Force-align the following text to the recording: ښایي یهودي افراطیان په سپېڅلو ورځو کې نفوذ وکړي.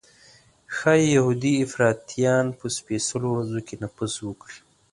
ښایي 0.75 1.05
یهودي 1.17 1.53
افراطیان 1.65 2.45
په 2.59 2.65
سپېڅلو 2.77 3.27
ورځو 3.31 3.59
کې 3.67 3.75
نفوذ 3.83 4.13
وکړي. 4.23 4.59